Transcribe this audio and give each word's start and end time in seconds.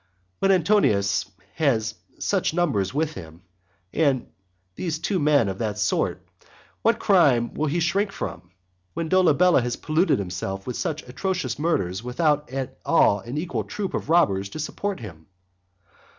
When 0.39 0.51
Antonius 0.51 1.29
has 1.57 1.93
such 2.17 2.55
numbers 2.55 2.91
with 2.91 3.13
him, 3.13 3.43
and 3.93 4.25
those 4.75 4.97
too 4.97 5.19
men 5.19 5.47
of 5.47 5.59
that 5.59 5.77
sort, 5.77 6.27
what 6.81 6.97
crime 6.97 7.53
will 7.53 7.67
he 7.67 7.79
shrink 7.79 8.11
from, 8.11 8.49
when 8.95 9.09
Dolabella 9.09 9.61
has 9.61 9.75
polluted 9.75 10.17
himself 10.17 10.65
with 10.65 10.75
such 10.75 11.07
atrocious 11.07 11.59
murders 11.59 12.03
without 12.03 12.49
at 12.49 12.79
all 12.83 13.19
an 13.19 13.37
equal 13.37 13.63
troop 13.63 13.93
of 13.93 14.09
robbers 14.09 14.49
to 14.49 14.59
support 14.59 15.01
him? 15.01 15.27